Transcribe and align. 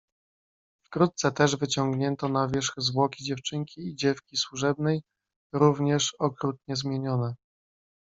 "Wkrótce 0.85 1.31
też 1.31 1.55
wyciągnięto 1.55 2.29
na 2.29 2.47
wierzch 2.47 2.73
zwłoki 2.77 3.23
dziewczynki 3.23 3.87
i 3.87 3.95
dziewki 3.95 4.37
służebnej, 4.37 5.03
również 5.53 6.15
okrutnie 6.19 6.75
zmienione." 6.75 7.35